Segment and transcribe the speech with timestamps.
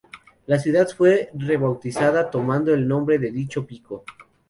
[0.47, 4.03] La ciudad fue rebautizada tomando el nombre de dicho pico.